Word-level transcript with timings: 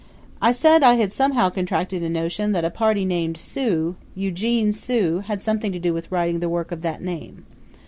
I 0.41 0.51
said 0.51 0.81
I 0.81 0.95
had 0.95 1.13
somehow 1.13 1.51
contracted 1.51 2.01
a 2.01 2.09
notion 2.09 2.53
that 2.53 2.65
a 2.65 2.71
party 2.71 3.05
named 3.05 3.37
Sue 3.37 3.95
Eugene 4.15 4.73
Sue 4.73 5.19
had 5.19 5.43
something 5.43 5.71
to 5.73 5.79
do 5.79 5.93
with 5.93 6.11
writing 6.11 6.39
the 6.39 6.49
work 6.49 6.71
of 6.71 6.81
that 6.81 7.03
name. 7.03 7.45